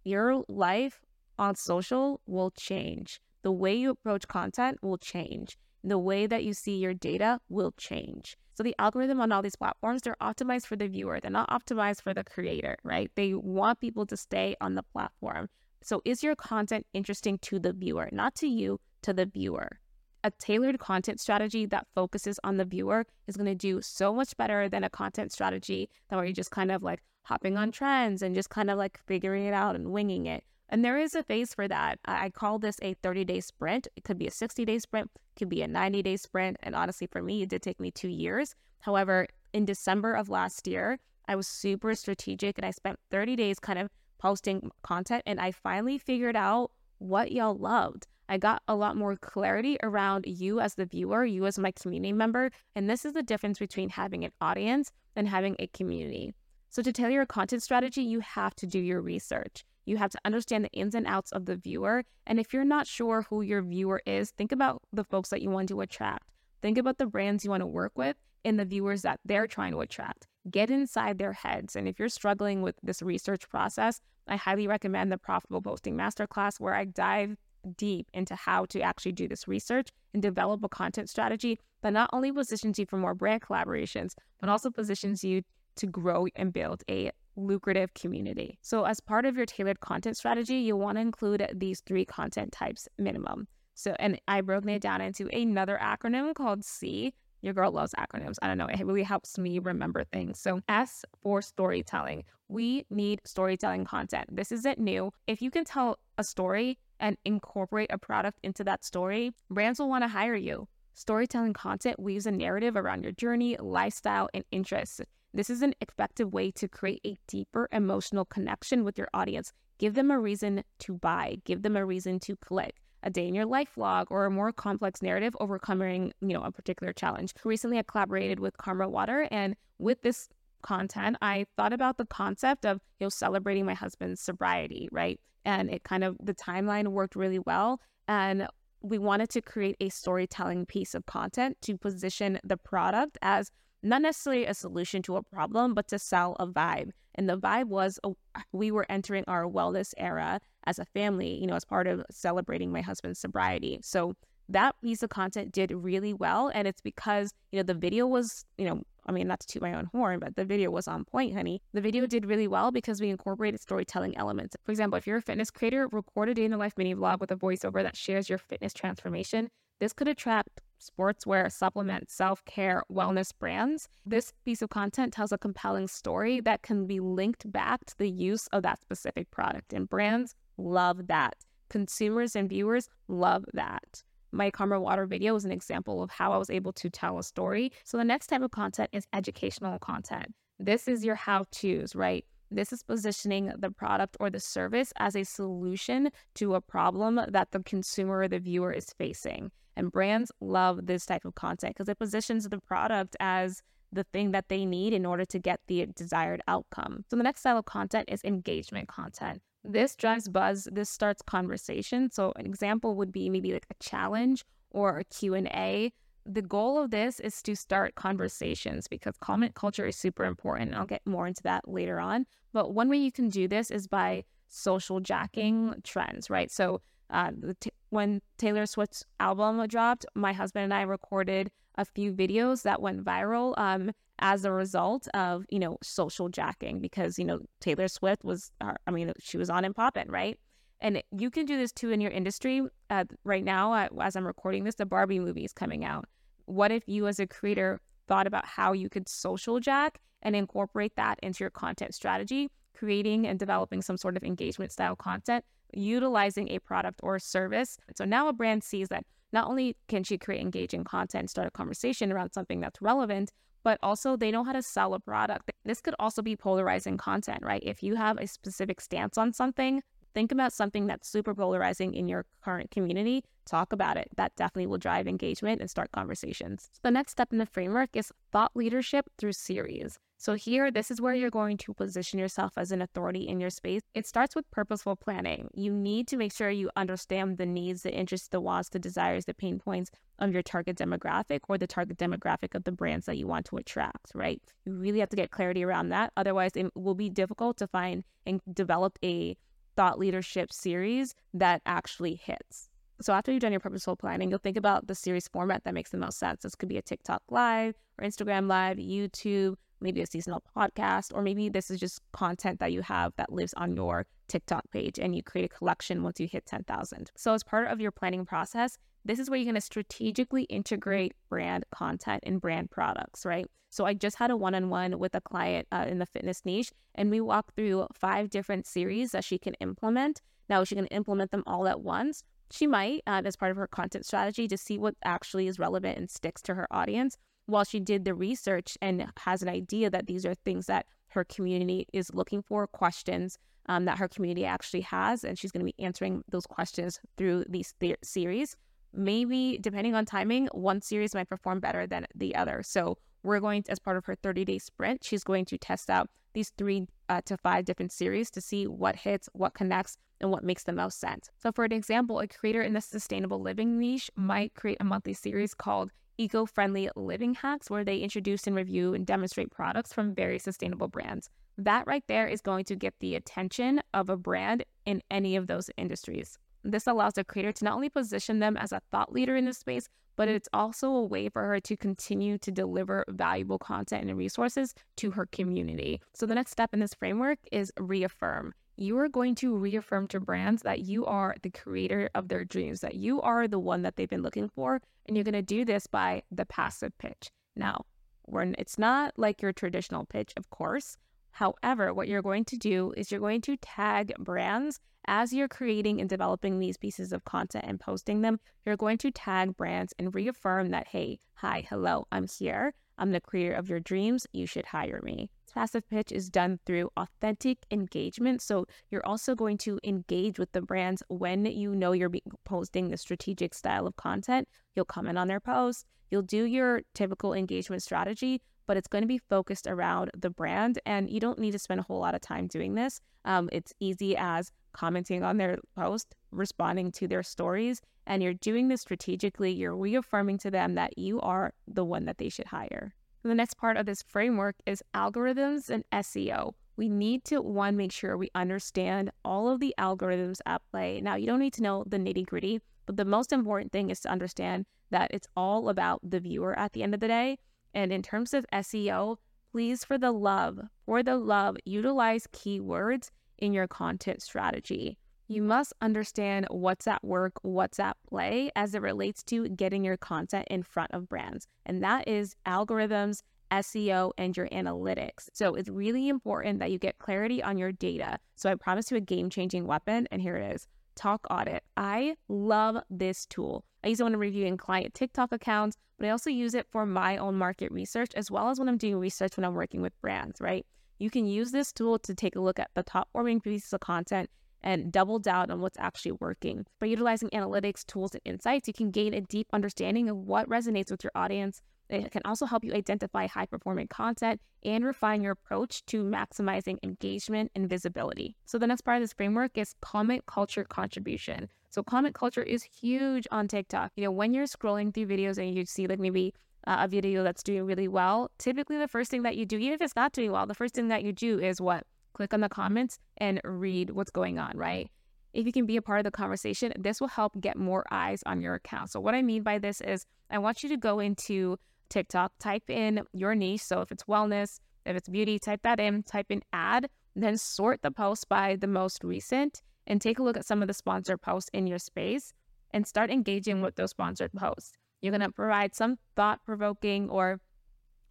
your 0.03 0.43
life 0.47 1.01
on 1.37 1.55
social 1.55 2.21
will 2.25 2.51
change. 2.51 3.19
The 3.43 3.51
way 3.51 3.75
you 3.75 3.89
approach 3.89 4.27
content 4.27 4.77
will 4.81 4.97
change. 4.97 5.57
The 5.83 5.97
way 5.97 6.27
that 6.27 6.43
you 6.43 6.53
see 6.53 6.77
your 6.77 6.93
data 6.93 7.39
will 7.49 7.73
change. 7.77 8.37
So 8.53 8.63
the 8.63 8.75
algorithm 8.77 9.19
on 9.19 9.31
all 9.31 9.41
these 9.41 9.55
platforms, 9.55 10.01
they're 10.03 10.17
optimized 10.21 10.67
for 10.67 10.75
the 10.75 10.87
viewer. 10.87 11.19
They're 11.19 11.31
not 11.31 11.49
optimized 11.49 12.01
for 12.01 12.13
the 12.13 12.23
creator, 12.23 12.77
right? 12.83 13.11
They 13.15 13.33
want 13.33 13.79
people 13.79 14.05
to 14.05 14.17
stay 14.17 14.55
on 14.61 14.75
the 14.75 14.83
platform. 14.83 15.49
So 15.81 16.01
is 16.05 16.21
your 16.21 16.35
content 16.35 16.85
interesting 16.93 17.39
to 17.39 17.59
the 17.59 17.73
viewer, 17.73 18.09
not 18.11 18.35
to 18.35 18.47
you, 18.47 18.79
to 19.01 19.13
the 19.13 19.25
viewer? 19.25 19.79
A 20.23 20.31
tailored 20.31 20.79
content 20.79 21.19
strategy 21.19 21.65
that 21.65 21.87
focuses 21.95 22.39
on 22.43 22.57
the 22.57 22.65
viewer 22.65 23.05
is 23.27 23.37
going 23.37 23.47
to 23.47 23.55
do 23.55 23.81
so 23.81 24.13
much 24.13 24.35
better 24.37 24.69
than 24.69 24.83
a 24.83 24.89
content 24.89 25.31
strategy 25.31 25.89
that 26.09 26.15
where 26.15 26.25
you're 26.25 26.33
just 26.33 26.51
kind 26.51 26.71
of 26.71 26.83
like 26.83 27.01
hopping 27.23 27.57
on 27.57 27.71
trends 27.71 28.21
and 28.21 28.35
just 28.35 28.49
kind 28.49 28.69
of 28.69 28.77
like 28.77 28.99
figuring 29.05 29.45
it 29.45 29.53
out 29.53 29.75
and 29.75 29.91
winging 29.91 30.25
it. 30.25 30.43
And 30.69 30.85
there 30.85 30.97
is 30.97 31.15
a 31.15 31.23
phase 31.23 31.53
for 31.53 31.67
that. 31.67 31.99
I 32.05 32.29
call 32.29 32.57
this 32.57 32.77
a 32.81 32.93
30 32.95 33.25
day 33.25 33.41
sprint. 33.41 33.87
It 33.95 34.03
could 34.03 34.17
be 34.17 34.27
a 34.27 34.31
60 34.31 34.63
day 34.63 34.79
sprint, 34.79 35.11
it 35.15 35.39
could 35.39 35.49
be 35.49 35.61
a 35.61 35.67
90 35.67 36.01
day 36.01 36.17
sprint. 36.17 36.57
And 36.61 36.75
honestly, 36.75 37.07
for 37.07 37.21
me, 37.21 37.41
it 37.41 37.49
did 37.49 37.61
take 37.61 37.79
me 37.79 37.91
two 37.91 38.07
years. 38.07 38.55
However, 38.79 39.27
in 39.53 39.65
December 39.65 40.13
of 40.13 40.29
last 40.29 40.65
year, 40.67 40.97
I 41.27 41.35
was 41.35 41.47
super 41.47 41.93
strategic 41.95 42.57
and 42.57 42.65
I 42.65 42.71
spent 42.71 42.99
30 43.11 43.35
days 43.35 43.59
kind 43.59 43.79
of 43.79 43.89
posting 44.17 44.71
content 44.81 45.23
and 45.25 45.39
I 45.39 45.51
finally 45.51 45.97
figured 45.97 46.35
out 46.35 46.71
what 46.99 47.31
y'all 47.31 47.55
loved. 47.55 48.07
I 48.31 48.37
got 48.37 48.63
a 48.65 48.75
lot 48.75 48.95
more 48.95 49.17
clarity 49.17 49.77
around 49.83 50.23
you 50.25 50.61
as 50.61 50.75
the 50.75 50.85
viewer, 50.85 51.25
you 51.25 51.45
as 51.45 51.59
my 51.59 51.71
community 51.73 52.13
member. 52.13 52.49
And 52.73 52.89
this 52.89 53.03
is 53.03 53.11
the 53.11 53.21
difference 53.21 53.59
between 53.59 53.89
having 53.89 54.23
an 54.23 54.31
audience 54.39 54.89
and 55.17 55.27
having 55.27 55.57
a 55.59 55.67
community. 55.67 56.33
So, 56.69 56.81
to 56.81 56.93
tailor 56.93 57.11
your 57.11 57.25
content 57.25 57.61
strategy, 57.61 58.03
you 58.03 58.21
have 58.21 58.55
to 58.55 58.65
do 58.65 58.79
your 58.79 59.01
research. 59.01 59.65
You 59.83 59.97
have 59.97 60.11
to 60.11 60.19
understand 60.23 60.63
the 60.63 60.71
ins 60.71 60.95
and 60.95 61.05
outs 61.07 61.33
of 61.33 61.45
the 61.45 61.57
viewer. 61.57 62.05
And 62.25 62.39
if 62.39 62.53
you're 62.53 62.63
not 62.63 62.87
sure 62.87 63.23
who 63.23 63.41
your 63.41 63.61
viewer 63.63 64.01
is, 64.05 64.31
think 64.31 64.53
about 64.53 64.81
the 64.93 65.03
folks 65.03 65.27
that 65.27 65.41
you 65.41 65.49
want 65.49 65.67
to 65.67 65.81
attract. 65.81 66.23
Think 66.61 66.77
about 66.77 66.99
the 66.99 67.07
brands 67.07 67.43
you 67.43 67.49
want 67.49 67.63
to 67.63 67.67
work 67.67 67.97
with 67.97 68.15
and 68.45 68.57
the 68.57 68.63
viewers 68.63 69.01
that 69.01 69.19
they're 69.25 69.45
trying 69.45 69.73
to 69.73 69.81
attract. 69.81 70.25
Get 70.49 70.71
inside 70.71 71.17
their 71.17 71.33
heads. 71.33 71.75
And 71.75 71.85
if 71.85 71.99
you're 71.99 72.07
struggling 72.07 72.61
with 72.61 72.75
this 72.81 73.01
research 73.01 73.49
process, 73.49 73.99
I 74.25 74.37
highly 74.37 74.67
recommend 74.67 75.11
the 75.11 75.17
Profitable 75.17 75.61
Posting 75.61 75.97
Masterclass, 75.97 76.61
where 76.61 76.75
I 76.75 76.85
dive 76.85 77.35
deep 77.77 78.07
into 78.13 78.35
how 78.35 78.65
to 78.65 78.81
actually 78.81 79.11
do 79.11 79.27
this 79.27 79.47
research 79.47 79.89
and 80.13 80.21
develop 80.21 80.63
a 80.63 80.69
content 80.69 81.09
strategy 81.09 81.59
that 81.81 81.93
not 81.93 82.09
only 82.13 82.31
positions 82.31 82.77
you 82.77 82.85
for 82.85 82.97
more 82.97 83.13
brand 83.13 83.41
collaborations, 83.41 84.13
but 84.39 84.49
also 84.49 84.69
positions 84.69 85.23
you 85.23 85.41
to 85.75 85.87
grow 85.87 86.27
and 86.35 86.53
build 86.53 86.83
a 86.89 87.11
lucrative 87.35 87.93
community. 87.93 88.57
So, 88.61 88.83
as 88.85 88.99
part 88.99 89.25
of 89.25 89.37
your 89.37 89.45
tailored 89.45 89.79
content 89.79 90.17
strategy, 90.17 90.55
you'll 90.55 90.79
want 90.79 90.97
to 90.97 91.01
include 91.01 91.47
these 91.55 91.81
three 91.81 92.05
content 92.05 92.51
types 92.51 92.87
minimum. 92.97 93.47
So, 93.73 93.95
and 93.99 94.19
I 94.27 94.41
broke 94.41 94.65
it 94.65 94.67
mm-hmm. 94.67 94.79
down 94.79 95.01
into 95.01 95.27
another 95.35 95.79
acronym 95.81 96.33
called 96.35 96.63
C. 96.63 97.13
Your 97.41 97.53
girl 97.53 97.71
loves 97.71 97.95
acronyms. 97.97 98.35
I 98.41 98.47
don't 98.47 98.59
know. 98.59 98.67
It 98.67 98.85
really 98.85 99.01
helps 99.01 99.37
me 99.39 99.57
remember 99.57 100.03
things. 100.03 100.39
So, 100.39 100.61
S 100.69 101.03
for 101.23 101.41
storytelling. 101.41 102.23
We 102.49 102.85
need 102.89 103.21
storytelling 103.25 103.85
content. 103.85 104.27
This 104.31 104.51
isn't 104.51 104.77
new. 104.77 105.11
If 105.25 105.41
you 105.41 105.49
can 105.49 105.63
tell 105.63 105.97
a 106.17 106.23
story 106.23 106.77
and 107.01 107.17
incorporate 107.25 107.91
a 107.91 107.97
product 107.97 108.39
into 108.43 108.63
that 108.63 108.85
story, 108.85 109.33
brands 109.49 109.79
will 109.79 109.89
want 109.89 110.03
to 110.03 110.07
hire 110.07 110.35
you. 110.35 110.67
Storytelling 110.93 111.53
content 111.53 111.99
weaves 111.99 112.25
a 112.25 112.31
narrative 112.31 112.75
around 112.75 113.03
your 113.03 113.11
journey, 113.11 113.57
lifestyle, 113.57 114.29
and 114.33 114.45
interests. 114.51 115.01
This 115.33 115.49
is 115.49 115.61
an 115.61 115.73
effective 115.81 116.31
way 116.31 116.51
to 116.51 116.67
create 116.67 117.01
a 117.05 117.17
deeper 117.27 117.67
emotional 117.71 118.25
connection 118.25 118.83
with 118.83 118.97
your 118.97 119.07
audience. 119.13 119.51
Give 119.79 119.93
them 119.93 120.11
a 120.11 120.19
reason 120.19 120.63
to 120.79 120.93
buy, 120.93 121.37
give 121.45 121.63
them 121.63 121.75
a 121.75 121.85
reason 121.85 122.19
to 122.21 122.35
click. 122.35 122.75
A 123.03 123.09
day 123.09 123.27
in 123.27 123.33
your 123.33 123.45
life 123.45 123.69
vlog 123.75 124.05
or 124.11 124.25
a 124.25 124.29
more 124.29 124.51
complex 124.51 125.01
narrative 125.01 125.35
overcoming, 125.39 126.13
you 126.21 126.33
know, 126.33 126.43
a 126.43 126.51
particular 126.51 126.93
challenge. 126.93 127.33
Recently, 127.43 127.79
I 127.79 127.83
collaborated 127.83 128.39
with 128.39 128.57
Karma 128.57 128.87
Water, 128.87 129.27
and 129.31 129.55
with 129.79 130.03
this 130.03 130.29
content, 130.61 131.17
I 131.21 131.45
thought 131.57 131.73
about 131.73 131.97
the 131.97 132.05
concept 132.05 132.65
of 132.65 132.79
you 132.99 133.05
know 133.05 133.09
celebrating 133.09 133.65
my 133.65 133.73
husband's 133.73 134.21
sobriety, 134.21 134.89
right? 134.91 135.19
And 135.45 135.69
it 135.69 135.83
kind 135.83 136.03
of 136.03 136.17
the 136.21 136.33
timeline 136.33 136.89
worked 136.89 137.15
really 137.15 137.39
well, 137.39 137.81
and 138.07 138.47
we 138.81 138.97
wanted 138.97 139.29
to 139.29 139.41
create 139.41 139.77
a 139.79 139.89
storytelling 139.89 140.65
piece 140.65 140.95
of 140.95 141.05
content 141.05 141.57
to 141.61 141.77
position 141.77 142.39
the 142.43 142.57
product 142.57 143.17
as 143.21 143.51
not 143.83 144.01
necessarily 144.01 144.45
a 144.45 144.53
solution 144.53 145.01
to 145.03 145.17
a 145.17 145.23
problem, 145.23 145.73
but 145.73 145.87
to 145.87 145.99
sell 145.99 146.35
a 146.39 146.47
vibe. 146.47 146.91
And 147.15 147.29
the 147.29 147.37
vibe 147.37 147.65
was 147.65 147.99
a, 148.03 148.11
we 148.51 148.71
were 148.71 148.85
entering 148.89 149.23
our 149.27 149.45
wellness 149.45 149.93
era 149.97 150.39
as 150.65 150.79
a 150.79 150.85
family, 150.85 151.39
you 151.39 151.47
know, 151.47 151.55
as 151.55 151.65
part 151.65 151.87
of 151.87 152.03
celebrating 152.09 152.71
my 152.71 152.81
husband's 152.81 153.19
sobriety. 153.19 153.79
So 153.81 154.15
that 154.49 154.75
piece 154.81 155.03
of 155.03 155.09
content 155.09 155.51
did 155.51 155.71
really 155.71 156.13
well. 156.13 156.51
And 156.53 156.67
it's 156.67 156.81
because, 156.81 157.33
you 157.51 157.59
know, 157.59 157.63
the 157.63 157.73
video 157.73 158.07
was, 158.07 158.45
you 158.57 158.65
know, 158.65 158.81
I 159.05 159.11
mean, 159.11 159.27
not 159.27 159.39
to 159.41 159.47
toot 159.47 159.61
my 159.61 159.73
own 159.73 159.85
horn, 159.85 160.19
but 160.19 160.35
the 160.35 160.45
video 160.45 160.69
was 160.69 160.87
on 160.87 161.05
point, 161.05 161.33
honey. 161.33 161.61
The 161.73 161.81
video 161.81 162.05
did 162.05 162.25
really 162.25 162.47
well 162.47 162.71
because 162.71 163.01
we 163.01 163.09
incorporated 163.09 163.59
storytelling 163.59 164.15
elements. 164.17 164.55
For 164.63 164.71
example, 164.71 164.97
if 164.97 165.07
you're 165.07 165.17
a 165.17 165.21
fitness 165.21 165.51
creator, 165.51 165.87
record 165.91 166.29
a 166.29 166.33
day 166.33 166.45
in 166.45 166.51
the 166.51 166.57
life 166.57 166.77
mini 166.77 166.93
vlog 166.93 167.19
with 167.19 167.31
a 167.31 167.35
voiceover 167.35 167.81
that 167.83 167.95
shares 167.95 168.29
your 168.29 168.37
fitness 168.37 168.73
transformation. 168.73 169.49
This 169.79 169.93
could 169.93 170.07
attract 170.07 170.61
sportswear, 170.79 171.51
supplement, 171.51 172.09
self 172.09 172.45
care, 172.45 172.83
wellness 172.91 173.31
brands. 173.37 173.87
This 174.05 174.33
piece 174.45 174.61
of 174.61 174.69
content 174.69 175.13
tells 175.13 175.31
a 175.31 175.37
compelling 175.37 175.87
story 175.87 176.39
that 176.41 176.61
can 176.61 176.85
be 176.85 176.99
linked 176.99 177.51
back 177.51 177.85
to 177.85 177.97
the 177.97 178.09
use 178.09 178.47
of 178.47 178.63
that 178.63 178.81
specific 178.81 179.31
product. 179.31 179.73
And 179.73 179.89
brands 179.89 180.35
love 180.57 181.07
that. 181.07 181.35
Consumers 181.69 182.35
and 182.35 182.49
viewers 182.49 182.89
love 183.07 183.45
that. 183.53 184.03
My 184.31 184.49
Karma 184.49 184.79
Water 184.79 185.05
video 185.05 185.35
is 185.35 185.45
an 185.45 185.51
example 185.51 186.01
of 186.01 186.09
how 186.09 186.31
I 186.31 186.37
was 186.37 186.49
able 186.49 186.71
to 186.73 186.89
tell 186.89 187.19
a 187.19 187.23
story. 187.23 187.71
So 187.83 187.97
the 187.97 188.03
next 188.03 188.27
type 188.27 188.41
of 188.41 188.51
content 188.51 188.89
is 188.93 189.05
educational 189.13 189.77
content. 189.79 190.33
This 190.57 190.87
is 190.87 191.03
your 191.03 191.15
how 191.15 191.45
to's, 191.51 191.95
right? 191.95 192.25
This 192.49 192.71
is 192.71 192.83
positioning 192.83 193.51
the 193.57 193.71
product 193.71 194.17
or 194.19 194.29
the 194.29 194.39
service 194.39 194.93
as 194.97 195.15
a 195.15 195.23
solution 195.23 196.11
to 196.35 196.55
a 196.55 196.61
problem 196.61 197.19
that 197.29 197.51
the 197.51 197.63
consumer 197.63 198.19
or 198.19 198.27
the 198.27 198.39
viewer 198.39 198.71
is 198.71 198.93
facing. 198.97 199.51
And 199.75 199.91
brands 199.91 200.31
love 200.41 200.85
this 200.85 201.05
type 201.05 201.25
of 201.25 201.35
content 201.35 201.75
because 201.75 201.89
it 201.89 201.97
positions 201.97 202.47
the 202.47 202.59
product 202.59 203.15
as 203.19 203.61
the 203.91 204.03
thing 204.13 204.31
that 204.31 204.49
they 204.49 204.65
need 204.65 204.93
in 204.93 205.05
order 205.05 205.25
to 205.25 205.39
get 205.39 205.59
the 205.67 205.87
desired 205.95 206.41
outcome. 206.47 207.03
So 207.09 207.15
the 207.15 207.23
next 207.23 207.41
style 207.41 207.57
of 207.57 207.65
content 207.65 208.09
is 208.09 208.21
engagement 208.23 208.87
content. 208.87 209.41
This 209.63 209.95
drives 209.95 210.27
buzz, 210.27 210.67
this 210.71 210.89
starts 210.89 211.21
conversation. 211.21 212.09
So 212.11 212.33
an 212.35 212.45
example 212.45 212.95
would 212.95 213.11
be 213.11 213.29
maybe 213.29 213.53
like 213.53 213.67
a 213.69 213.83
challenge 213.83 214.43
or 214.71 214.99
a 214.99 215.03
Q&A. 215.03 215.93
The 216.25 216.41
goal 216.41 216.79
of 216.79 216.91
this 216.91 217.19
is 217.19 217.41
to 217.43 217.55
start 217.55 217.95
conversations 217.95 218.87
because 218.87 219.17
comment 219.19 219.55
culture 219.55 219.85
is 219.85 219.95
super 219.95 220.25
important. 220.25 220.75
I'll 220.75 220.85
get 220.85 221.05
more 221.05 221.27
into 221.27 221.43
that 221.43 221.67
later 221.67 221.99
on. 221.99 222.25
But 222.53 222.73
one 222.73 222.89
way 222.89 222.97
you 222.97 223.11
can 223.11 223.29
do 223.29 223.47
this 223.47 223.71
is 223.71 223.87
by 223.87 224.23
social 224.47 224.99
jacking 224.99 225.75
trends, 225.83 226.29
right? 226.29 226.51
So 226.51 226.81
uh, 227.09 227.31
t- 227.59 227.71
when 227.89 228.21
Taylor 228.37 228.65
Swift's 228.65 229.05
album 229.19 229.65
dropped, 229.67 230.05
my 230.15 230.33
husband 230.33 230.65
and 230.65 230.73
I 230.73 230.81
recorded 230.81 231.51
a 231.75 231.85
few 231.85 232.13
videos 232.13 232.63
that 232.63 232.81
went 232.81 233.03
viral 233.03 233.57
um, 233.57 233.91
as 234.21 234.45
a 234.45 234.51
result 234.51 235.07
of 235.13 235.45
you 235.49 235.59
know 235.59 235.77
social 235.81 236.29
jacking 236.29 236.79
because 236.79 237.17
you 237.19 237.25
know 237.25 237.39
Taylor 237.59 237.87
Swift 237.87 238.23
was 238.23 238.51
uh, 238.61 238.73
I 238.87 238.91
mean 238.91 239.11
she 239.19 239.37
was 239.37 239.49
on 239.49 239.65
and 239.65 239.75
popping 239.75 240.07
right 240.09 240.39
and 240.79 241.03
you 241.11 241.29
can 241.29 241.45
do 241.45 241.57
this 241.57 241.71
too 241.71 241.91
in 241.91 242.01
your 242.01 242.11
industry 242.11 242.61
uh, 242.89 243.05
right 243.23 243.43
now 243.43 243.73
uh, 243.73 243.87
as 244.01 244.15
I'm 244.15 244.25
recording 244.25 244.63
this 244.63 244.75
the 244.75 244.85
Barbie 244.85 245.19
movie 245.19 245.43
is 245.43 245.53
coming 245.53 245.83
out 245.83 246.05
what 246.45 246.71
if 246.71 246.87
you 246.87 247.07
as 247.07 247.19
a 247.19 247.27
creator 247.27 247.79
thought 248.07 248.27
about 248.27 248.45
how 248.45 248.73
you 248.73 248.89
could 248.89 249.09
social 249.09 249.59
jack 249.59 249.99
and 250.21 250.35
incorporate 250.35 250.95
that 250.95 251.19
into 251.23 251.43
your 251.43 251.51
content 251.51 251.93
strategy 251.95 252.49
creating 252.75 253.27
and 253.27 253.37
developing 253.37 253.81
some 253.81 253.97
sort 253.97 254.17
of 254.17 254.23
engagement 254.23 254.71
style 254.71 254.95
content 254.95 255.43
utilizing 255.73 256.49
a 256.49 256.59
product 256.59 256.99
or 257.03 257.19
service. 257.19 257.77
So 257.95 258.05
now 258.05 258.27
a 258.27 258.33
brand 258.33 258.63
sees 258.63 258.89
that 258.89 259.05
not 259.33 259.47
only 259.47 259.77
can 259.87 260.03
she 260.03 260.17
create 260.17 260.41
engaging 260.41 260.83
content, 260.83 261.29
start 261.29 261.47
a 261.47 261.51
conversation 261.51 262.11
around 262.11 262.33
something 262.33 262.59
that's 262.59 262.81
relevant, 262.81 263.31
but 263.63 263.79
also 263.81 264.15
they 264.15 264.31
know 264.31 264.43
how 264.43 264.53
to 264.53 264.61
sell 264.61 264.93
a 264.93 264.99
product. 264.99 265.51
This 265.65 265.81
could 265.81 265.95
also 265.99 266.21
be 266.21 266.35
polarizing 266.35 266.97
content, 266.97 267.43
right? 267.43 267.63
If 267.65 267.83
you 267.83 267.95
have 267.95 268.17
a 268.17 268.27
specific 268.27 268.81
stance 268.81 269.17
on 269.17 269.33
something, 269.33 269.83
think 270.13 270.31
about 270.31 270.53
something 270.53 270.87
that's 270.87 271.07
super 271.07 271.33
polarizing 271.33 271.93
in 271.93 272.07
your 272.07 272.25
current 272.43 272.71
community, 272.71 273.23
talk 273.45 273.73
about 273.73 273.97
it. 273.97 274.09
That 274.17 274.35
definitely 274.35 274.67
will 274.67 274.77
drive 274.77 275.07
engagement 275.07 275.61
and 275.61 275.69
start 275.69 275.91
conversations. 275.91 276.69
So 276.73 276.79
the 276.83 276.91
next 276.91 277.11
step 277.11 277.31
in 277.31 277.37
the 277.37 277.45
framework 277.45 277.95
is 277.95 278.11
thought 278.31 278.51
leadership 278.55 279.05
through 279.17 279.33
series. 279.33 279.99
So, 280.21 280.35
here, 280.35 280.69
this 280.69 280.91
is 280.91 281.01
where 281.01 281.15
you're 281.15 281.31
going 281.31 281.57
to 281.57 281.73
position 281.73 282.19
yourself 282.19 282.51
as 282.55 282.71
an 282.71 282.79
authority 282.79 283.27
in 283.27 283.39
your 283.39 283.49
space. 283.49 283.81
It 283.95 284.05
starts 284.05 284.35
with 284.35 284.51
purposeful 284.51 284.95
planning. 284.95 285.47
You 285.55 285.73
need 285.73 286.07
to 286.09 286.15
make 286.15 286.31
sure 286.31 286.51
you 286.51 286.69
understand 286.75 287.39
the 287.39 287.47
needs, 287.47 287.81
the 287.81 287.91
interests, 287.91 288.27
the 288.27 288.39
wants, 288.39 288.69
the 288.69 288.77
desires, 288.77 289.25
the 289.25 289.33
pain 289.33 289.57
points 289.57 289.89
of 290.19 290.31
your 290.31 290.43
target 290.43 290.77
demographic 290.77 291.39
or 291.49 291.57
the 291.57 291.65
target 291.65 291.97
demographic 291.97 292.53
of 292.53 292.65
the 292.65 292.71
brands 292.71 293.07
that 293.07 293.17
you 293.17 293.25
want 293.25 293.47
to 293.47 293.57
attract, 293.57 294.11
right? 294.13 294.39
You 294.65 294.73
really 294.73 294.99
have 294.99 295.09
to 295.09 295.15
get 295.15 295.31
clarity 295.31 295.63
around 295.63 295.89
that. 295.89 296.13
Otherwise, 296.15 296.51
it 296.53 296.67
will 296.75 296.93
be 296.93 297.09
difficult 297.09 297.57
to 297.57 297.65
find 297.65 298.03
and 298.27 298.41
develop 298.53 298.99
a 299.03 299.35
thought 299.75 299.97
leadership 299.97 300.53
series 300.53 301.15
that 301.33 301.63
actually 301.65 302.13
hits. 302.13 302.69
So 303.01 303.13
after 303.13 303.31
you've 303.31 303.41
done 303.41 303.53
your 303.53 303.59
purposeful 303.59 303.95
planning, 303.95 304.29
you'll 304.29 304.37
think 304.37 304.57
about 304.57 304.85
the 304.85 304.93
series 304.93 305.27
format 305.27 305.63
that 305.63 305.73
makes 305.73 305.89
the 305.89 305.97
most 305.97 306.19
sense. 306.19 306.43
This 306.43 306.53
could 306.53 306.69
be 306.69 306.77
a 306.77 306.83
TikTok 306.83 307.23
live 307.31 307.73
or 307.97 308.05
Instagram 308.05 308.47
live, 308.47 308.77
YouTube, 308.77 309.55
maybe 309.81 310.01
a 310.01 310.05
seasonal 310.05 310.43
podcast, 310.55 311.13
or 311.13 311.21
maybe 311.21 311.49
this 311.49 311.71
is 311.71 311.79
just 311.79 311.99
content 312.13 312.59
that 312.59 312.71
you 312.71 312.81
have 312.81 313.13
that 313.17 313.31
lives 313.31 313.53
on 313.55 313.75
your 313.75 314.05
TikTok 314.27 314.63
page 314.71 314.99
and 314.99 315.15
you 315.15 315.23
create 315.23 315.45
a 315.45 315.55
collection 315.55 316.03
once 316.03 316.19
you 316.19 316.27
hit 316.27 316.45
10,000. 316.45 317.11
So, 317.15 317.33
as 317.33 317.43
part 317.43 317.67
of 317.67 317.81
your 317.81 317.91
planning 317.91 318.25
process, 318.25 318.77
this 319.03 319.19
is 319.19 319.29
where 319.29 319.37
you're 319.37 319.45
going 319.45 319.55
to 319.55 319.61
strategically 319.61 320.43
integrate 320.43 321.13
brand 321.29 321.65
content 321.71 322.23
and 322.25 322.39
brand 322.39 322.71
products, 322.71 323.25
right? 323.25 323.45
So, 323.69 323.85
I 323.85 323.93
just 323.93 324.17
had 324.17 324.31
a 324.31 324.37
one 324.37 324.55
on 324.55 324.69
one 324.69 324.99
with 324.99 325.15
a 325.15 325.21
client 325.21 325.67
uh, 325.71 325.85
in 325.87 325.99
the 325.99 326.05
fitness 326.05 326.43
niche, 326.45 326.71
and 326.95 327.09
we 327.09 327.21
walked 327.21 327.55
through 327.55 327.87
five 327.93 328.29
different 328.29 328.65
series 328.67 329.11
that 329.11 329.23
she 329.23 329.37
can 329.37 329.55
implement. 329.55 330.21
Now, 330.49 330.63
she 330.63 330.75
to 330.75 330.85
implement 330.87 331.31
them 331.31 331.43
all 331.47 331.67
at 331.67 331.81
once? 331.81 332.23
She 332.51 332.67
might, 332.67 333.01
uh, 333.07 333.21
as 333.23 333.37
part 333.37 333.51
of 333.51 333.57
her 333.57 333.67
content 333.67 334.05
strategy, 334.05 334.47
to 334.49 334.57
see 334.57 334.77
what 334.77 334.95
actually 335.03 335.47
is 335.47 335.57
relevant 335.57 335.97
and 335.97 336.09
sticks 336.09 336.41
to 336.43 336.55
her 336.55 336.67
audience 336.69 337.17
while 337.51 337.63
she 337.63 337.79
did 337.79 338.05
the 338.05 338.13
research 338.13 338.77
and 338.81 339.05
has 339.19 339.41
an 339.41 339.49
idea 339.49 339.89
that 339.89 340.07
these 340.07 340.25
are 340.25 340.33
things 340.33 340.65
that 340.65 340.85
her 341.09 341.23
community 341.23 341.85
is 341.93 342.13
looking 342.13 342.41
for, 342.41 342.65
questions 342.67 343.37
um, 343.67 343.85
that 343.85 343.97
her 343.97 344.07
community 344.07 344.45
actually 344.45 344.81
has, 344.81 345.23
and 345.23 345.37
she's 345.37 345.51
going 345.51 345.65
to 345.65 345.71
be 345.71 345.83
answering 345.83 346.23
those 346.29 346.47
questions 346.47 346.99
through 347.17 347.43
these 347.47 347.73
th- 347.79 347.97
series. 348.03 348.55
Maybe 348.93 349.57
depending 349.61 349.93
on 349.93 350.05
timing, 350.05 350.47
one 350.53 350.81
series 350.81 351.13
might 351.13 351.29
perform 351.29 351.59
better 351.59 351.85
than 351.85 352.07
the 352.15 352.35
other. 352.35 352.63
So 352.63 352.97
we're 353.23 353.39
going 353.39 353.63
to, 353.63 353.71
as 353.71 353.79
part 353.79 353.97
of 353.97 354.05
her 354.05 354.15
30 354.15 354.45
day 354.45 354.57
sprint, 354.57 355.03
she's 355.03 355.23
going 355.23 355.45
to 355.45 355.57
test 355.57 355.89
out 355.89 356.09
these 356.33 356.51
three 356.57 356.87
uh, 357.09 357.21
to 357.25 357.37
five 357.37 357.65
different 357.65 357.91
series 357.91 358.31
to 358.31 358.41
see 358.41 358.65
what 358.65 358.95
hits, 358.95 359.29
what 359.33 359.53
connects, 359.53 359.97
and 360.19 360.31
what 360.31 360.43
makes 360.43 360.63
the 360.63 360.73
most 360.73 360.99
sense. 360.99 361.29
So, 361.41 361.51
for 361.51 361.65
an 361.65 361.73
example, 361.73 362.19
a 362.19 362.27
creator 362.27 362.61
in 362.61 362.73
the 362.73 362.81
sustainable 362.81 363.41
living 363.41 363.77
niche 363.79 364.09
might 364.15 364.53
create 364.53 364.77
a 364.79 364.85
monthly 364.85 365.13
series 365.13 365.53
called 365.53 365.91
Eco 366.21 366.45
Friendly 366.45 366.87
Living 366.95 367.33
Hacks, 367.33 367.67
where 367.71 367.83
they 367.83 367.97
introduce 367.97 368.45
and 368.45 368.55
review 368.55 368.93
and 368.93 369.07
demonstrate 369.07 369.49
products 369.49 369.91
from 369.91 370.13
very 370.13 370.37
sustainable 370.37 370.87
brands. 370.87 371.31
That 371.57 371.87
right 371.87 372.03
there 372.07 372.27
is 372.27 372.41
going 372.41 372.65
to 372.65 372.75
get 372.75 372.93
the 372.99 373.15
attention 373.15 373.81
of 373.95 374.07
a 374.07 374.17
brand 374.17 374.63
in 374.85 375.01
any 375.09 375.35
of 375.35 375.47
those 375.47 375.71
industries. 375.77 376.37
This 376.63 376.85
allows 376.85 377.17
a 377.17 377.23
creator 377.23 377.51
to 377.53 377.65
not 377.65 377.73
only 377.73 377.89
position 377.89 378.37
them 378.37 378.55
as 378.55 378.71
a 378.71 378.83
thought 378.91 379.11
leader 379.11 379.35
in 379.35 379.45
the 379.45 379.53
space, 379.53 379.89
but 380.15 380.27
it's 380.27 380.49
also 380.53 380.91
a 380.91 381.03
way 381.03 381.27
for 381.27 381.43
her 381.43 381.59
to 381.59 381.75
continue 381.75 382.37
to 382.37 382.51
deliver 382.51 383.03
valuable 383.09 383.57
content 383.57 384.07
and 384.07 384.15
resources 384.15 384.75
to 384.97 385.09
her 385.09 385.25
community. 385.25 386.01
So 386.13 386.27
the 386.27 386.35
next 386.35 386.51
step 386.51 386.71
in 386.71 386.81
this 386.81 386.93
framework 386.93 387.39
is 387.51 387.73
reaffirm. 387.79 388.53
You 388.81 388.97
are 388.97 389.09
going 389.09 389.35
to 389.35 389.55
reaffirm 389.55 390.07
to 390.07 390.19
brands 390.19 390.63
that 390.63 390.79
you 390.79 391.05
are 391.05 391.35
the 391.43 391.51
creator 391.51 392.09
of 392.15 392.29
their 392.29 392.43
dreams, 392.43 392.79
that 392.79 392.95
you 392.95 393.21
are 393.21 393.47
the 393.47 393.59
one 393.59 393.83
that 393.83 393.95
they've 393.95 394.09
been 394.09 394.23
looking 394.23 394.49
for. 394.49 394.81
And 395.05 395.15
you're 395.15 395.23
going 395.23 395.35
to 395.35 395.43
do 395.43 395.63
this 395.63 395.85
by 395.85 396.23
the 396.31 396.47
passive 396.47 396.97
pitch. 396.97 397.29
Now, 397.55 397.85
when 398.23 398.55
it's 398.57 398.79
not 398.79 399.13
like 399.19 399.39
your 399.39 399.53
traditional 399.53 400.05
pitch, 400.05 400.33
of 400.35 400.49
course. 400.49 400.97
However, 401.29 401.93
what 401.93 402.07
you're 402.07 402.23
going 402.23 402.43
to 402.45 402.57
do 402.57 402.91
is 402.97 403.11
you're 403.11 403.19
going 403.19 403.41
to 403.41 403.55
tag 403.57 404.13
brands 404.17 404.79
as 405.05 405.31
you're 405.31 405.47
creating 405.47 406.01
and 406.01 406.09
developing 406.09 406.57
these 406.57 406.77
pieces 406.77 407.13
of 407.13 407.23
content 407.23 407.65
and 407.67 407.79
posting 407.79 408.21
them, 408.21 408.39
you're 408.65 408.77
going 408.77 408.97
to 408.97 409.11
tag 409.11 409.55
brands 409.57 409.93
and 409.99 410.15
reaffirm 410.15 410.71
that, 410.71 410.87
hey, 410.87 411.19
hi, 411.35 411.63
hello, 411.69 412.07
I'm 412.11 412.27
here. 412.27 412.73
I'm 412.97 413.11
the 413.11 413.21
creator 413.21 413.53
of 413.53 413.69
your 413.69 413.79
dreams. 413.79 414.25
You 414.33 414.47
should 414.47 414.65
hire 414.65 415.01
me. 415.03 415.29
Passive 415.53 415.87
pitch 415.89 416.11
is 416.11 416.29
done 416.29 416.59
through 416.65 416.89
authentic 416.97 417.57
engagement. 417.71 418.41
So 418.41 418.65
you're 418.89 419.05
also 419.05 419.35
going 419.35 419.57
to 419.59 419.79
engage 419.83 420.39
with 420.39 420.51
the 420.53 420.61
brands 420.61 421.03
when 421.09 421.45
you 421.45 421.75
know 421.75 421.91
you're 421.91 422.11
posting 422.45 422.89
the 422.89 422.97
strategic 422.97 423.53
style 423.53 423.85
of 423.85 423.95
content. 423.97 424.47
You'll 424.75 424.85
comment 424.85 425.17
on 425.17 425.27
their 425.27 425.41
post, 425.41 425.85
You'll 426.11 426.21
do 426.21 426.43
your 426.43 426.81
typical 426.93 427.33
engagement 427.33 427.81
strategy, 427.81 428.41
but 428.67 428.77
it's 428.77 428.87
going 428.87 429.01
to 429.01 429.07
be 429.07 429.17
focused 429.17 429.65
around 429.65 430.11
the 430.15 430.29
brand. 430.29 430.77
And 430.85 431.09
you 431.09 431.19
don't 431.19 431.39
need 431.39 431.51
to 431.51 431.59
spend 431.59 431.79
a 431.79 431.83
whole 431.83 431.99
lot 431.99 432.13
of 432.13 432.21
time 432.21 432.47
doing 432.47 432.75
this. 432.75 432.99
Um, 433.23 433.49
it's 433.51 433.73
easy 433.79 434.15
as 434.17 434.51
commenting 434.73 435.23
on 435.23 435.37
their 435.37 435.57
post, 435.75 436.13
responding 436.31 436.91
to 436.91 437.07
their 437.07 437.23
stories, 437.23 437.81
and 438.07 438.21
you're 438.21 438.33
doing 438.33 438.67
this 438.67 438.81
strategically. 438.81 439.51
You're 439.51 439.75
reaffirming 439.75 440.37
to 440.39 440.51
them 440.51 440.75
that 440.75 440.97
you 440.97 441.21
are 441.21 441.53
the 441.67 441.85
one 441.85 442.05
that 442.05 442.17
they 442.17 442.29
should 442.29 442.47
hire. 442.47 442.93
The 443.23 443.35
next 443.35 443.53
part 443.53 443.77
of 443.77 443.85
this 443.85 444.01
framework 444.01 444.55
is 444.65 444.83
algorithms 444.95 445.69
and 445.69 445.83
SEO. 445.91 446.53
We 446.75 446.89
need 446.89 447.23
to, 447.25 447.39
one, 447.41 447.77
make 447.77 447.91
sure 447.91 448.17
we 448.17 448.31
understand 448.33 449.11
all 449.23 449.47
of 449.49 449.59
the 449.59 449.75
algorithms 449.77 450.39
at 450.47 450.63
play. 450.71 451.01
Now, 451.01 451.15
you 451.15 451.27
don't 451.27 451.39
need 451.39 451.53
to 451.53 451.61
know 451.61 451.83
the 451.85 451.97
nitty 451.97 452.25
gritty, 452.25 452.61
but 452.87 452.97
the 452.97 453.05
most 453.05 453.31
important 453.31 453.71
thing 453.71 453.91
is 453.91 453.99
to 454.01 454.09
understand 454.09 454.65
that 454.89 455.11
it's 455.13 455.27
all 455.37 455.69
about 455.69 455.99
the 456.03 456.19
viewer 456.19 456.57
at 456.57 456.73
the 456.73 456.81
end 456.81 456.95
of 456.95 456.99
the 456.99 457.07
day. 457.07 457.37
And 457.75 457.93
in 457.93 458.01
terms 458.01 458.33
of 458.33 458.47
SEO, 458.51 459.17
please, 459.51 459.83
for 459.83 459.99
the 459.99 460.11
love, 460.11 460.59
for 460.85 461.03
the 461.03 461.17
love, 461.17 461.57
utilize 461.63 462.25
keywords 462.33 463.11
in 463.37 463.53
your 463.53 463.67
content 463.67 464.23
strategy. 464.23 464.97
You 465.31 465.41
must 465.41 465.71
understand 465.81 466.45
what's 466.51 466.87
at 466.87 467.05
work, 467.05 467.39
what's 467.41 467.79
at 467.79 467.95
play 468.09 468.51
as 468.53 468.75
it 468.75 468.81
relates 468.81 469.23
to 469.23 469.47
getting 469.47 469.85
your 469.85 469.95
content 469.95 470.45
in 470.51 470.61
front 470.61 470.91
of 470.91 471.07
brands. 471.07 471.47
And 471.65 471.81
that 471.85 472.05
is 472.05 472.35
algorithms, 472.45 473.21
SEO, 473.49 474.11
and 474.17 474.35
your 474.35 474.49
analytics. 474.49 475.29
So 475.31 475.55
it's 475.55 475.69
really 475.69 476.09
important 476.09 476.59
that 476.59 476.69
you 476.69 476.77
get 476.77 476.99
clarity 476.99 477.41
on 477.41 477.57
your 477.57 477.71
data. 477.71 478.19
So 478.35 478.51
I 478.51 478.55
promise 478.55 478.91
you 478.91 478.97
a 478.97 478.99
game 478.99 479.29
changing 479.29 479.67
weapon, 479.67 480.05
and 480.11 480.21
here 480.21 480.35
it 480.35 480.53
is 480.53 480.67
TokAudit. 480.99 481.61
I 481.77 482.17
love 482.27 482.83
this 482.89 483.25
tool. 483.25 483.63
I 483.85 483.87
use 483.87 484.01
it 484.01 484.03
when 484.03 484.13
I'm 484.13 484.19
reviewing 484.19 484.57
client 484.57 484.93
TikTok 484.93 485.31
accounts, 485.31 485.77
but 485.97 486.07
I 486.07 486.09
also 486.09 486.29
use 486.29 486.55
it 486.55 486.67
for 486.69 486.85
my 486.85 487.15
own 487.15 487.37
market 487.37 487.71
research 487.71 488.11
as 488.15 488.29
well 488.29 488.49
as 488.49 488.59
when 488.59 488.67
I'm 488.67 488.77
doing 488.77 488.97
research 488.97 489.37
when 489.37 489.45
I'm 489.45 489.55
working 489.55 489.81
with 489.81 489.97
brands, 490.01 490.41
right? 490.41 490.65
You 490.99 491.09
can 491.09 491.25
use 491.25 491.53
this 491.53 491.71
tool 491.71 491.99
to 491.99 492.13
take 492.13 492.35
a 492.35 492.41
look 492.41 492.59
at 492.59 492.71
the 492.75 492.83
top 492.83 493.07
performing 493.13 493.39
pieces 493.39 493.71
of 493.71 493.79
content 493.79 494.29
and 494.63 494.91
double 494.91 495.19
down 495.19 495.51
on 495.51 495.61
what's 495.61 495.77
actually 495.79 496.13
working. 496.13 496.65
By 496.79 496.87
utilizing 496.87 497.29
analytics, 497.29 497.85
tools, 497.85 498.13
and 498.13 498.21
insights, 498.25 498.67
you 498.67 498.73
can 498.73 498.91
gain 498.91 499.13
a 499.13 499.21
deep 499.21 499.47
understanding 499.53 500.09
of 500.09 500.17
what 500.17 500.47
resonates 500.49 500.91
with 500.91 501.03
your 501.03 501.11
audience. 501.15 501.61
It 501.89 502.11
can 502.11 502.21
also 502.23 502.45
help 502.45 502.63
you 502.63 502.73
identify 502.73 503.27
high 503.27 503.47
performing 503.47 503.87
content 503.87 504.39
and 504.63 504.85
refine 504.85 505.21
your 505.21 505.33
approach 505.33 505.85
to 505.87 506.03
maximizing 506.03 506.77
engagement 506.83 507.51
and 507.53 507.69
visibility. 507.69 508.35
So, 508.45 508.57
the 508.57 508.67
next 508.67 508.81
part 508.81 508.97
of 508.97 509.03
this 509.03 509.13
framework 509.13 509.57
is 509.57 509.75
comment 509.81 510.25
culture 510.25 510.63
contribution. 510.63 511.49
So, 511.69 511.83
comment 511.83 512.15
culture 512.15 512.43
is 512.43 512.63
huge 512.63 513.27
on 513.29 513.49
TikTok. 513.49 513.91
You 513.95 514.05
know, 514.05 514.11
when 514.11 514.33
you're 514.33 514.45
scrolling 514.45 514.93
through 514.93 515.07
videos 515.07 515.37
and 515.37 515.53
you 515.53 515.65
see 515.65 515.87
like 515.87 515.99
maybe 515.99 516.33
uh, 516.65 516.77
a 516.81 516.87
video 516.87 517.23
that's 517.23 517.43
doing 517.43 517.65
really 517.65 517.89
well, 517.89 518.31
typically 518.37 518.77
the 518.77 518.87
first 518.87 519.11
thing 519.11 519.23
that 519.23 519.35
you 519.35 519.45
do, 519.45 519.57
even 519.57 519.73
if 519.73 519.81
it's 519.81 519.95
not 519.95 520.13
doing 520.13 520.31
well, 520.31 520.45
the 520.45 520.55
first 520.55 520.73
thing 520.73 520.87
that 520.89 521.03
you 521.03 521.11
do 521.11 521.39
is 521.39 521.59
what? 521.59 521.85
Click 522.13 522.33
on 522.33 522.41
the 522.41 522.49
comments 522.49 522.99
and 523.17 523.41
read 523.43 523.91
what's 523.91 524.11
going 524.11 524.39
on, 524.39 524.57
right? 524.57 524.89
If 525.33 525.45
you 525.45 525.51
can 525.53 525.65
be 525.65 525.77
a 525.77 525.81
part 525.81 525.99
of 525.99 526.03
the 526.03 526.11
conversation, 526.11 526.73
this 526.77 526.99
will 526.99 527.07
help 527.07 527.39
get 527.39 527.57
more 527.57 527.85
eyes 527.89 528.21
on 528.25 528.41
your 528.41 528.55
account. 528.55 528.89
So, 528.89 528.99
what 528.99 529.15
I 529.15 529.21
mean 529.21 529.43
by 529.43 529.59
this 529.59 529.79
is, 529.81 530.05
I 530.29 530.39
want 530.39 530.61
you 530.61 530.69
to 530.69 530.77
go 530.77 530.99
into 530.99 531.57
TikTok, 531.89 532.33
type 532.39 532.69
in 532.69 533.01
your 533.13 533.33
niche. 533.33 533.61
So, 533.61 533.81
if 533.81 533.91
it's 533.91 534.03
wellness, 534.03 534.59
if 534.85 534.95
it's 534.97 535.07
beauty, 535.07 535.39
type 535.39 535.61
that 535.63 535.79
in, 535.79 536.03
type 536.03 536.27
in 536.29 536.41
ad, 536.51 536.89
then 537.15 537.37
sort 537.37 537.81
the 537.81 537.91
post 537.91 538.27
by 538.27 538.55
the 538.55 538.67
most 538.67 539.03
recent 539.03 539.61
and 539.87 540.01
take 540.01 540.19
a 540.19 540.23
look 540.23 540.37
at 540.37 540.45
some 540.45 540.61
of 540.61 540.67
the 540.67 540.73
sponsored 540.73 541.21
posts 541.21 541.49
in 541.53 541.67
your 541.67 541.79
space 541.79 542.33
and 542.71 542.85
start 542.87 543.09
engaging 543.09 543.61
with 543.61 543.75
those 543.75 543.91
sponsored 543.91 544.31
posts. 544.33 544.73
You're 545.01 545.11
going 545.11 545.21
to 545.21 545.31
provide 545.31 545.75
some 545.75 545.97
thought 546.15 546.45
provoking 546.45 547.09
or 547.09 547.39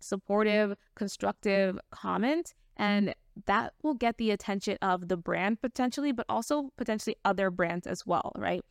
supportive, 0.00 0.74
constructive 0.94 1.78
comment. 1.90 2.54
And 2.76 3.14
that 3.46 3.72
will 3.82 3.94
get 3.94 4.18
the 4.18 4.30
attention 4.30 4.78
of 4.82 5.08
the 5.08 5.16
brand 5.16 5.60
potentially, 5.60 6.12
but 6.12 6.26
also 6.28 6.70
potentially 6.76 7.16
other 7.24 7.50
brands 7.50 7.86
as 7.86 8.06
well, 8.06 8.32
right? 8.36 8.62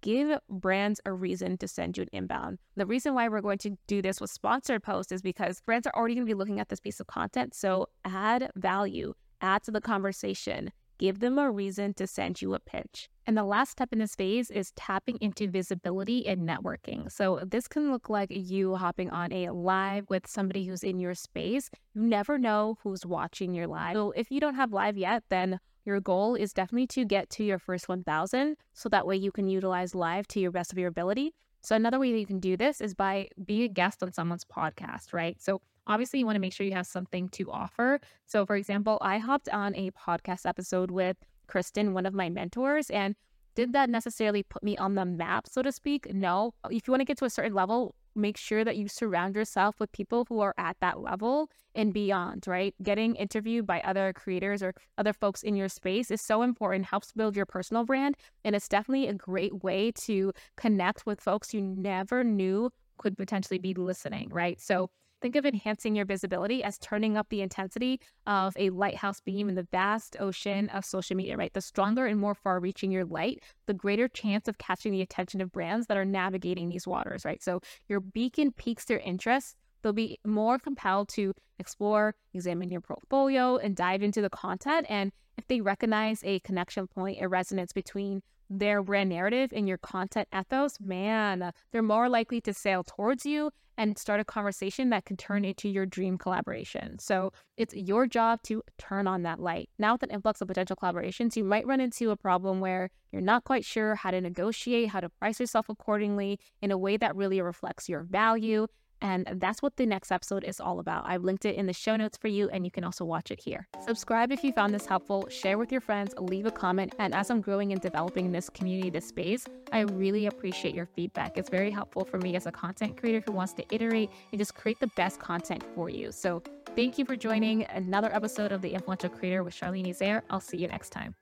Give 0.00 0.38
brands 0.48 1.00
a 1.04 1.12
reason 1.12 1.58
to 1.58 1.66
send 1.66 1.96
you 1.96 2.02
an 2.02 2.08
inbound. 2.12 2.58
The 2.76 2.86
reason 2.86 3.14
why 3.14 3.28
we're 3.28 3.40
going 3.40 3.58
to 3.58 3.76
do 3.86 4.00
this 4.00 4.20
with 4.20 4.30
sponsored 4.30 4.82
posts 4.82 5.10
is 5.10 5.22
because 5.22 5.60
brands 5.60 5.86
are 5.86 5.94
already 5.96 6.14
going 6.14 6.26
to 6.26 6.30
be 6.30 6.38
looking 6.38 6.60
at 6.60 6.68
this 6.68 6.80
piece 6.80 7.00
of 7.00 7.08
content. 7.08 7.54
So 7.54 7.88
add 8.04 8.50
value, 8.54 9.14
add 9.40 9.64
to 9.64 9.70
the 9.72 9.80
conversation, 9.80 10.70
give 10.98 11.20
them 11.20 11.38
a 11.38 11.50
reason 11.50 11.94
to 11.94 12.06
send 12.06 12.42
you 12.42 12.54
a 12.54 12.60
pitch. 12.60 13.08
And 13.26 13.36
the 13.36 13.44
last 13.44 13.72
step 13.72 13.90
in 13.92 13.98
this 13.98 14.14
phase 14.14 14.50
is 14.50 14.72
tapping 14.72 15.18
into 15.20 15.48
visibility 15.48 16.26
and 16.26 16.48
networking. 16.48 17.12
So 17.12 17.40
this 17.46 17.68
can 17.68 17.92
look 17.92 18.08
like 18.08 18.30
you 18.30 18.76
hopping 18.76 19.10
on 19.10 19.32
a 19.32 19.50
live 19.50 20.06
with 20.08 20.26
somebody 20.26 20.64
who's 20.64 20.82
in 20.82 20.98
your 20.98 21.14
space. 21.14 21.70
You 21.94 22.02
never 22.02 22.38
know 22.38 22.78
who's 22.82 23.04
watching 23.04 23.54
your 23.54 23.66
live. 23.66 23.94
So 23.94 24.12
if 24.12 24.30
you 24.30 24.40
don't 24.40 24.54
have 24.54 24.72
live 24.72 24.96
yet, 24.96 25.24
then 25.28 25.60
your 25.84 26.00
goal 26.00 26.34
is 26.34 26.52
definitely 26.52 26.86
to 26.88 27.04
get 27.04 27.30
to 27.30 27.44
your 27.44 27.58
first 27.58 27.88
1000 27.88 28.56
so 28.72 28.88
that 28.88 29.06
way 29.06 29.16
you 29.16 29.30
can 29.30 29.48
utilize 29.48 29.94
live 29.94 30.26
to 30.28 30.40
your 30.40 30.50
best 30.50 30.72
of 30.72 30.78
your 30.78 30.88
ability. 30.88 31.34
So 31.60 31.76
another 31.76 31.98
way 31.98 32.12
that 32.12 32.18
you 32.18 32.26
can 32.26 32.40
do 32.40 32.56
this 32.56 32.80
is 32.80 32.94
by 32.94 33.28
being 33.44 33.62
a 33.62 33.68
guest 33.68 34.02
on 34.02 34.12
someone's 34.12 34.44
podcast, 34.44 35.12
right? 35.12 35.40
So 35.40 35.60
obviously 35.88 36.20
you 36.20 36.26
want 36.26 36.36
to 36.36 36.40
make 36.40 36.52
sure 36.52 36.66
you 36.66 36.74
have 36.74 36.86
something 36.86 37.28
to 37.30 37.50
offer. 37.50 38.00
So 38.26 38.46
for 38.46 38.56
example, 38.56 38.98
I 39.00 39.18
hopped 39.18 39.48
on 39.48 39.74
a 39.74 39.90
podcast 39.92 40.46
episode 40.46 40.90
with 40.90 41.16
Kristen, 41.46 41.94
one 41.94 42.06
of 42.06 42.14
my 42.14 42.28
mentors, 42.28 42.90
and 42.90 43.16
did 43.54 43.72
that 43.72 43.90
necessarily 43.90 44.44
put 44.44 44.62
me 44.62 44.76
on 44.76 44.94
the 44.94 45.04
map, 45.04 45.48
so 45.48 45.62
to 45.62 45.72
speak? 45.72 46.14
No. 46.14 46.54
If 46.70 46.86
you 46.86 46.92
want 46.92 47.00
to 47.00 47.04
get 47.04 47.18
to 47.18 47.24
a 47.24 47.30
certain 47.30 47.54
level, 47.54 47.96
make 48.14 48.36
sure 48.36 48.64
that 48.64 48.76
you 48.76 48.86
surround 48.86 49.34
yourself 49.34 49.80
with 49.80 49.90
people 49.90 50.26
who 50.28 50.38
are 50.40 50.54
at 50.58 50.76
that 50.80 51.00
level 51.00 51.50
and 51.74 51.92
beyond, 51.92 52.46
right? 52.46 52.74
Getting 52.82 53.16
interviewed 53.16 53.66
by 53.66 53.80
other 53.80 54.12
creators 54.12 54.62
or 54.62 54.74
other 54.96 55.12
folks 55.12 55.42
in 55.42 55.56
your 55.56 55.68
space 55.68 56.10
is 56.10 56.20
so 56.20 56.42
important, 56.42 56.84
helps 56.84 57.10
build 57.12 57.34
your 57.34 57.46
personal 57.46 57.84
brand. 57.84 58.16
And 58.44 58.54
it's 58.54 58.68
definitely 58.68 59.08
a 59.08 59.14
great 59.14 59.64
way 59.64 59.92
to 60.02 60.32
connect 60.56 61.06
with 61.06 61.20
folks 61.20 61.52
you 61.52 61.60
never 61.60 62.22
knew 62.22 62.70
could 62.98 63.16
potentially 63.16 63.58
be 63.58 63.74
listening, 63.74 64.28
right? 64.30 64.60
So 64.60 64.90
Think 65.20 65.36
of 65.36 65.44
enhancing 65.44 65.96
your 65.96 66.04
visibility 66.04 66.62
as 66.62 66.78
turning 66.78 67.16
up 67.16 67.28
the 67.28 67.40
intensity 67.40 68.00
of 68.26 68.54
a 68.56 68.70
lighthouse 68.70 69.20
beam 69.20 69.48
in 69.48 69.54
the 69.54 69.66
vast 69.72 70.16
ocean 70.20 70.68
of 70.68 70.84
social 70.84 71.16
media, 71.16 71.36
right? 71.36 71.52
The 71.52 71.60
stronger 71.60 72.06
and 72.06 72.20
more 72.20 72.34
far 72.34 72.60
reaching 72.60 72.90
your 72.90 73.04
light, 73.04 73.42
the 73.66 73.74
greater 73.74 74.08
chance 74.08 74.46
of 74.46 74.58
catching 74.58 74.92
the 74.92 75.02
attention 75.02 75.40
of 75.40 75.50
brands 75.50 75.86
that 75.88 75.96
are 75.96 76.04
navigating 76.04 76.68
these 76.68 76.86
waters, 76.86 77.24
right? 77.24 77.42
So 77.42 77.60
your 77.88 78.00
beacon 78.00 78.52
piques 78.52 78.84
their 78.84 79.00
interest 79.00 79.56
they'll 79.82 79.92
be 79.92 80.18
more 80.24 80.58
compelled 80.58 81.08
to 81.08 81.32
explore, 81.58 82.14
examine 82.34 82.70
your 82.70 82.80
portfolio, 82.80 83.56
and 83.56 83.76
dive 83.76 84.02
into 84.02 84.20
the 84.20 84.30
content. 84.30 84.86
And 84.88 85.12
if 85.36 85.46
they 85.46 85.60
recognize 85.60 86.22
a 86.24 86.40
connection 86.40 86.86
point, 86.86 87.18
a 87.20 87.28
resonance 87.28 87.72
between 87.72 88.22
their 88.50 88.82
brand 88.82 89.10
narrative 89.10 89.52
and 89.54 89.68
your 89.68 89.78
content 89.78 90.28
ethos, 90.36 90.78
man, 90.80 91.52
they're 91.72 91.82
more 91.82 92.08
likely 92.08 92.40
to 92.42 92.54
sail 92.54 92.84
towards 92.84 93.26
you 93.26 93.50
and 93.78 93.96
start 93.96 94.18
a 94.20 94.24
conversation 94.24 94.90
that 94.90 95.04
can 95.04 95.16
turn 95.16 95.44
mm. 95.44 95.48
into 95.48 95.68
your 95.68 95.86
dream 95.86 96.18
collaboration. 96.18 96.98
So 96.98 97.32
it's 97.56 97.72
your 97.74 98.06
job 98.06 98.42
to 98.42 98.62
turn 98.76 99.06
on 99.06 99.22
that 99.22 99.38
light. 99.38 99.70
Now, 99.78 99.94
with 99.94 100.02
an 100.02 100.10
influx 100.10 100.40
of 100.40 100.48
potential 100.48 100.76
collaborations, 100.76 101.36
you 101.36 101.44
might 101.44 101.66
run 101.66 101.80
into 101.80 102.10
a 102.10 102.16
problem 102.16 102.60
where 102.60 102.90
you're 103.12 103.22
not 103.22 103.44
quite 103.44 103.64
sure 103.64 103.94
how 103.94 104.10
to 104.10 104.20
negotiate, 104.20 104.88
how 104.88 105.00
to 105.00 105.08
price 105.08 105.38
yourself 105.38 105.68
accordingly 105.68 106.40
in 106.60 106.72
a 106.72 106.76
way 106.76 106.96
that 106.96 107.14
really 107.14 107.40
reflects 107.40 107.88
your 107.88 108.02
value 108.02 108.66
and 109.00 109.28
that's 109.36 109.62
what 109.62 109.76
the 109.76 109.86
next 109.86 110.10
episode 110.10 110.44
is 110.44 110.60
all 110.60 110.80
about. 110.80 111.04
I've 111.06 111.22
linked 111.22 111.44
it 111.44 111.56
in 111.56 111.66
the 111.66 111.72
show 111.72 111.96
notes 111.96 112.16
for 112.16 112.28
you, 112.28 112.48
and 112.50 112.64
you 112.64 112.70
can 112.70 112.84
also 112.84 113.04
watch 113.04 113.30
it 113.30 113.40
here. 113.40 113.66
Subscribe 113.84 114.32
if 114.32 114.42
you 114.42 114.52
found 114.52 114.74
this 114.74 114.86
helpful, 114.86 115.28
share 115.28 115.58
with 115.58 115.70
your 115.70 115.80
friends, 115.80 116.14
leave 116.18 116.46
a 116.46 116.50
comment. 116.50 116.94
And 116.98 117.14
as 117.14 117.30
I'm 117.30 117.40
growing 117.40 117.72
and 117.72 117.80
developing 117.80 118.32
this 118.32 118.50
community, 118.50 118.90
this 118.90 119.06
space, 119.06 119.44
I 119.72 119.80
really 119.80 120.26
appreciate 120.26 120.74
your 120.74 120.86
feedback. 120.86 121.38
It's 121.38 121.50
very 121.50 121.70
helpful 121.70 122.04
for 122.04 122.18
me 122.18 122.36
as 122.36 122.46
a 122.46 122.52
content 122.52 122.96
creator 122.96 123.22
who 123.26 123.32
wants 123.32 123.52
to 123.54 123.64
iterate 123.74 124.10
and 124.32 124.38
just 124.38 124.54
create 124.54 124.80
the 124.80 124.90
best 124.96 125.20
content 125.20 125.64
for 125.74 125.88
you. 125.88 126.12
So 126.12 126.42
thank 126.74 126.98
you 126.98 127.04
for 127.04 127.16
joining 127.16 127.64
another 127.66 128.14
episode 128.14 128.52
of 128.52 128.62
The 128.62 128.70
Influential 128.70 129.10
Creator 129.10 129.44
with 129.44 129.54
Charlene 129.54 129.88
Izere. 129.88 130.22
I'll 130.30 130.40
see 130.40 130.56
you 130.56 130.68
next 130.68 130.90
time. 130.90 131.14